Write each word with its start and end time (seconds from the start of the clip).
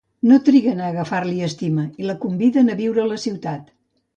No 0.29 0.37
triguen 0.45 0.79
a 0.85 0.87
agafar-li 0.93 1.35
estima, 1.49 1.85
i 2.03 2.07
la 2.13 2.17
conviden 2.27 2.73
a 2.77 2.81
viure 2.81 3.05
a 3.05 3.09
la 3.13 3.21
ciutat. 3.27 3.71